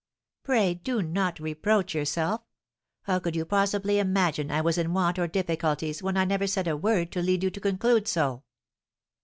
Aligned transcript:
"Pray 0.41 0.73
do 0.73 1.03
not 1.03 1.39
reproach 1.39 1.93
yourself. 1.93 2.41
How 3.03 3.19
could 3.19 3.35
you 3.35 3.45
possibly 3.45 3.99
imagine 3.99 4.49
I 4.49 4.59
was 4.59 4.79
in 4.79 4.93
want 4.95 5.19
or 5.19 5.27
difficulties 5.27 6.01
when 6.01 6.17
I 6.17 6.25
never 6.25 6.47
said 6.47 6.67
a 6.67 6.75
word 6.75 7.11
to 7.11 7.21
lead 7.21 7.43
you 7.43 7.51
to 7.51 7.59
conclude 7.59 8.07
so? 8.07 8.41